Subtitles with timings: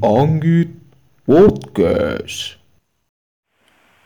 [0.00, 0.72] Anggit
[1.28, 2.56] Podcast.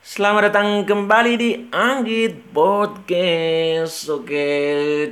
[0.00, 4.08] Selamat datang kembali di Anggit Podcast.
[4.08, 4.48] Oke,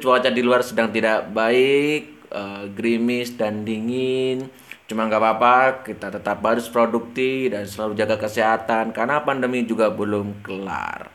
[0.00, 4.48] cuaca di luar sedang tidak baik, eh, gerimis dan dingin.
[4.88, 10.40] Cuma nggak apa-apa, kita tetap harus produktif dan selalu jaga kesehatan karena pandemi juga belum
[10.40, 11.12] kelar.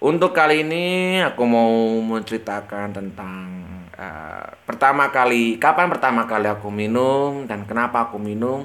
[0.00, 1.68] Untuk kali ini aku mau
[2.00, 3.44] menceritakan tentang
[4.00, 8.64] eh, pertama kali, kapan pertama kali aku minum dan kenapa aku minum.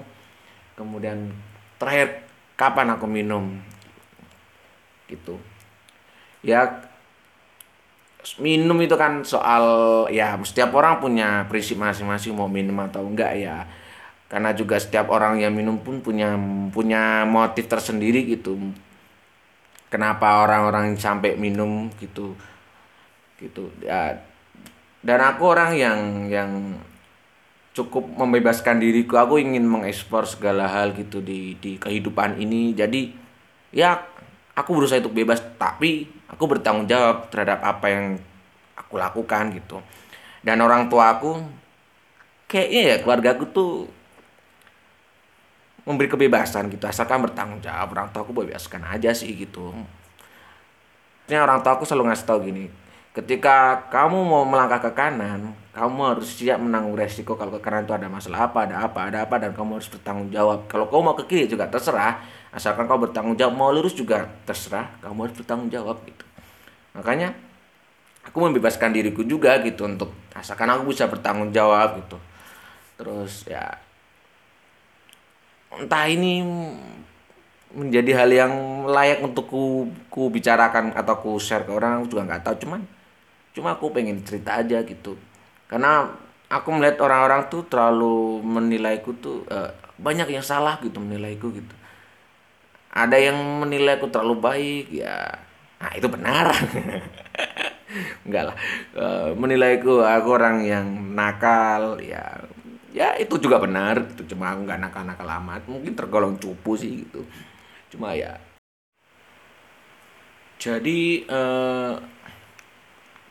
[0.80, 1.35] Kemudian
[1.75, 2.23] terakhir
[2.55, 3.59] kapan aku minum.
[5.11, 5.35] Gitu.
[6.39, 6.88] Ya
[8.41, 9.63] minum itu kan soal
[10.09, 13.67] ya setiap orang punya prinsip masing-masing mau minum atau enggak ya.
[14.31, 16.33] Karena juga setiap orang yang minum pun punya
[16.73, 18.58] punya motif tersendiri gitu
[19.95, 22.36] kenapa orang-orang sampai minum gitu
[23.39, 24.20] gitu ya
[25.05, 26.00] dan aku orang yang
[26.34, 26.82] yang
[27.77, 32.73] cukup membebaskan diriku aku ingin mengeksplor segala hal gitu di di kehidupan ini.
[32.73, 33.14] Jadi
[33.70, 34.02] ya
[34.58, 35.45] aku berusaha untuk bebas.
[35.62, 38.06] Tapi aku bertanggung jawab terhadap apa yang
[38.73, 39.78] aku lakukan gitu.
[40.42, 41.38] Dan orang tua aku
[42.50, 43.72] kayaknya ya keluarga aku tuh
[45.86, 46.90] memberi kebebasan gitu.
[46.90, 47.94] Asalkan bertanggung jawab.
[47.94, 49.69] Orang tua aku bebaskan aja sih gitu.
[51.30, 52.84] Ini orang tua aku selalu ngasih tau gini
[53.16, 57.95] ketika kamu mau melangkah ke kanan kamu harus siap menanggung resiko kalau ke kanan itu
[57.95, 60.67] ada masalah apa ada apa ada apa dan kamu harus bertanggung jawab.
[60.72, 62.19] Kalau kamu mau ke kiri juga terserah
[62.52, 63.55] asalkan kau bertanggung jawab.
[63.55, 66.23] Mau lurus juga terserah kamu harus bertanggung jawab gitu.
[66.95, 67.35] Makanya
[68.23, 72.19] aku membebaskan diriku juga gitu untuk asalkan aku bisa bertanggung jawab gitu.
[73.00, 73.79] Terus ya
[75.75, 76.39] entah ini
[77.75, 78.53] menjadi hal yang
[78.88, 82.55] layak untuk ku, ku bicarakan atau ku share ke orang aku juga nggak tahu.
[82.63, 82.95] Cuman
[83.56, 85.16] cuma aku pengen cerita aja gitu.
[85.72, 86.11] Karena
[86.52, 91.75] aku melihat orang-orang tuh terlalu menilaiku tuh uh, banyak yang salah gitu menilaiku gitu.
[92.92, 95.40] Ada yang menilaiku terlalu baik ya
[95.75, 96.52] nah itu benar.
[98.28, 98.57] Enggak lah.
[98.91, 100.85] Uh, menilaiku aku orang yang
[101.16, 102.44] nakal ya
[102.96, 105.63] ya itu juga benar itu cuma nggak nakal-nakal amat.
[105.72, 107.24] Mungkin tergolong cupu sih gitu.
[107.91, 108.35] Cuma ya
[110.66, 111.94] jadi eh,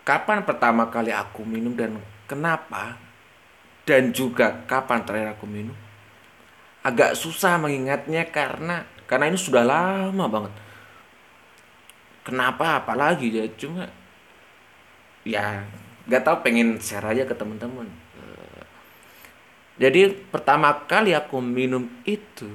[0.04, 1.98] kapan pertama kali aku minum dan
[2.28, 3.00] kenapa?
[3.84, 5.76] Dan juga kapan terakhir aku minum?
[6.84, 10.52] Agak susah mengingatnya karena karena ini sudah lama banget.
[12.24, 13.88] Kenapa apalagi ya cuma
[15.24, 15.64] ya
[16.04, 17.88] nggak tahu pengen share aja ke teman-teman.
[19.74, 22.46] Jadi pertama kali aku minum itu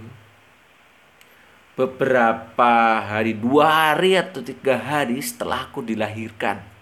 [1.75, 6.78] beberapa hari, dua hari atau tiga hari setelah aku dilahirkan.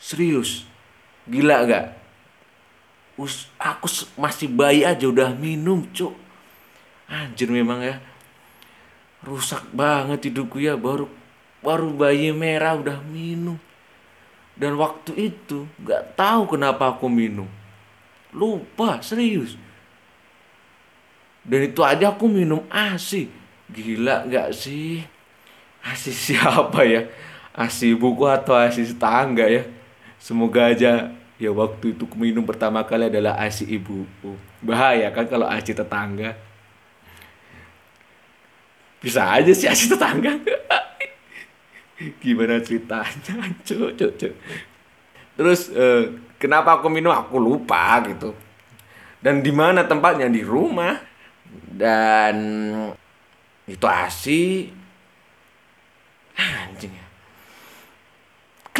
[0.00, 0.64] Serius,
[1.28, 1.86] gila gak?
[3.20, 3.84] Us, aku
[4.16, 6.16] masih bayi aja udah minum, cuk.
[7.04, 8.00] Anjir memang ya.
[9.20, 11.04] Rusak banget hidupku ya, baru
[11.60, 13.60] baru bayi merah udah minum.
[14.56, 17.60] Dan waktu itu gak tahu kenapa aku minum
[18.30, 19.58] lupa serius
[21.42, 23.26] dan itu aja aku minum asi
[23.70, 25.02] gila nggak sih
[25.82, 27.10] asi siapa ya
[27.54, 29.66] asi buku atau asi tetangga ya
[30.20, 31.10] semoga aja
[31.40, 34.04] ya waktu itu minum pertama kali adalah asi ibu.
[34.60, 36.36] Bahaya kan kalau asi tetangga.
[39.00, 40.36] Bisa aja sih asi tetangga.
[42.22, 43.48] Gimana ceritanya?
[43.66, 44.32] Cuk cuk cuk.
[45.40, 47.12] Terus uh, kenapa aku minum?
[47.16, 48.36] Aku lupa gitu.
[49.24, 50.28] Dan di mana tempatnya?
[50.28, 51.00] Di rumah.
[51.72, 52.36] Dan
[53.64, 54.68] itu asi.
[56.36, 57.09] Anjing ya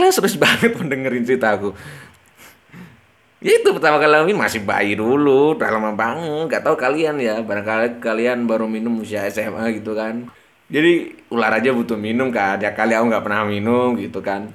[0.00, 1.76] kalian serius banget mendengarin cerita aku
[3.44, 7.44] ya itu pertama kali minum masih bayi dulu udah lama banget gak tahu kalian ya
[7.44, 10.32] barangkali kalian baru minum usia SMA gitu kan
[10.72, 14.48] jadi ular aja butuh minum kan ya kali aku nggak pernah minum gitu kan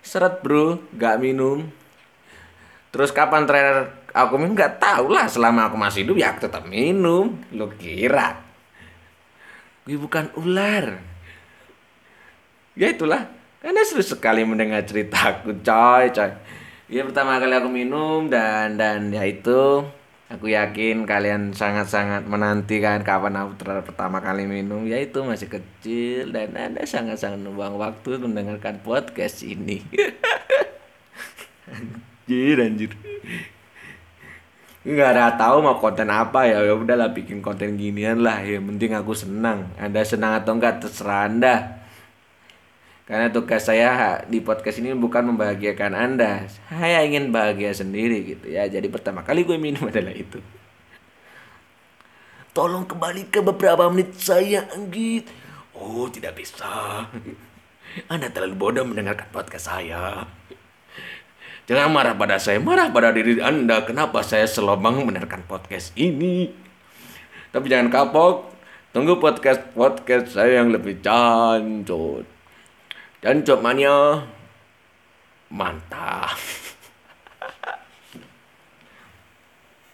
[0.00, 1.68] seret bro gak minum
[2.90, 6.66] Terus kapan terakhir aku minum nggak tahu lah selama aku masih hidup ya aku tetap
[6.66, 7.38] minum.
[7.54, 8.42] Lo kira?
[9.86, 10.98] Gue bukan ular.
[12.74, 13.30] Ya itulah.
[13.60, 16.32] Karena seru sekali mendengar ceritaku coy coy.
[16.88, 19.84] Ya pertama kali aku minum dan dan ya itu
[20.32, 24.88] aku yakin kalian sangat-sangat menantikan kapan aku terakhir pertama kali minum.
[24.88, 29.84] Yaitu masih kecil dan anda sangat-sangat membuang waktu mendengarkan podcast ini.
[31.68, 32.90] Anjir anjir.
[34.88, 36.64] Nggak ada tahu mau konten apa ya.
[36.64, 38.40] Ya udahlah bikin konten ginian lah.
[38.40, 39.68] Ya penting aku senang.
[39.76, 41.80] Anda senang atau enggak terserah anda
[43.10, 48.70] karena tugas saya di podcast ini bukan membahagiakan anda saya ingin bahagia sendiri gitu ya
[48.70, 50.38] jadi pertama kali gue minum adalah itu
[52.50, 55.30] tolong kembali ke beberapa menit saya, Anggit.
[55.74, 57.06] Oh, tidak bisa.
[58.12, 60.26] Anda terlalu bodoh mendengarkan podcast saya.
[61.70, 63.86] Jangan marah pada saya, marah pada diri Anda.
[63.86, 66.50] Kenapa saya selobang mendengarkan podcast ini?
[67.54, 68.50] Tapi jangan kapok.
[68.90, 72.39] Tunggu podcast-podcast saya yang lebih cancut.
[73.20, 74.24] Cancut mania.
[75.52, 76.40] Mantap.